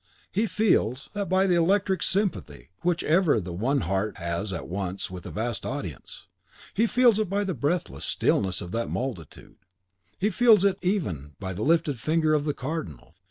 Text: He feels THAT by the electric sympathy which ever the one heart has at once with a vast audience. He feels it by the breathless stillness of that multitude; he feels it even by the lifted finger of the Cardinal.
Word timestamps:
He 0.31 0.47
feels 0.47 1.11
THAT 1.13 1.29
by 1.29 1.45
the 1.45 1.53
electric 1.53 2.01
sympathy 2.01 2.71
which 2.81 3.03
ever 3.03 3.39
the 3.39 3.53
one 3.53 3.81
heart 3.81 4.17
has 4.17 4.51
at 4.51 4.67
once 4.67 5.11
with 5.11 5.27
a 5.27 5.29
vast 5.29 5.63
audience. 5.63 6.25
He 6.73 6.87
feels 6.87 7.19
it 7.19 7.29
by 7.29 7.43
the 7.43 7.53
breathless 7.53 8.03
stillness 8.05 8.61
of 8.61 8.71
that 8.71 8.89
multitude; 8.89 9.57
he 10.17 10.31
feels 10.31 10.65
it 10.65 10.79
even 10.81 11.35
by 11.39 11.53
the 11.53 11.61
lifted 11.61 11.99
finger 11.99 12.33
of 12.33 12.45
the 12.45 12.53
Cardinal. 12.55 13.13